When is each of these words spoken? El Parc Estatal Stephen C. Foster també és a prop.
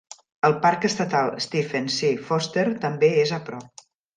El 0.47 0.55
Parc 0.63 0.87
Estatal 0.89 1.29
Stephen 1.47 1.91
C. 1.99 2.11
Foster 2.31 2.67
també 2.87 3.15
és 3.27 3.39
a 3.39 3.43
prop. 3.51 3.89